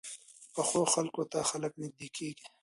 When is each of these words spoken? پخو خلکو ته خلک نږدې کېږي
پخو 0.53 0.81
خلکو 0.93 1.21
ته 1.31 1.39
خلک 1.51 1.73
نږدې 1.81 2.07
کېږي 2.17 2.45